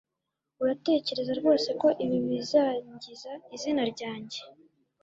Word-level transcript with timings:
Uratekereza 0.63 1.31
rwose 1.39 1.69
ko 1.81 1.87
ibi 2.03 2.17
bizangiza 2.27 3.31
izina 3.55 3.81
ryanjye 3.91 4.39